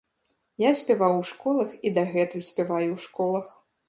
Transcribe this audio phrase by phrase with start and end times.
[0.61, 3.45] Я спяваў у школах і дагэтуль спяваю ў школах.